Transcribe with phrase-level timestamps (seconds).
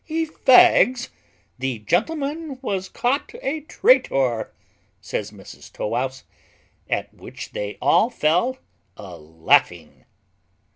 [0.09, 1.09] "Ifags!
[1.59, 4.51] the gentleman has caught a traytor,"
[4.99, 6.23] says Mrs Tow wouse;
[6.89, 8.57] at which they all fell
[8.97, 10.05] a laughing.